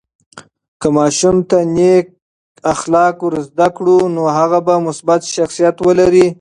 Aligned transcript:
که 0.81 0.87
ماشوم 0.97 1.37
ته 1.49 1.59
نیک 1.75 2.05
اخلاق 2.73 3.17
ورزده 3.25 3.67
کړو، 3.75 3.97
نو 4.15 4.23
هغه 4.37 4.59
به 4.65 4.75
مثبت 4.87 5.21
شخصیت 5.35 5.75
ولري. 5.87 6.25